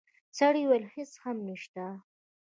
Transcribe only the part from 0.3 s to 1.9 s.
سړی وویل: هیڅ هم نشته.